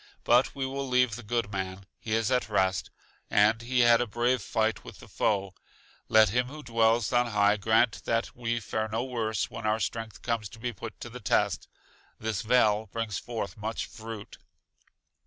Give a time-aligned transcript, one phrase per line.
[0.23, 2.89] But we will leave the good man, he is at rest,
[3.29, 5.53] and he had a brave fight with the foe;
[6.09, 10.23] let Him who dwells on high grant that we fare no worse when our strength
[10.23, 11.67] comes to be put to the test.
[12.17, 14.39] This vale brings forth much fruit.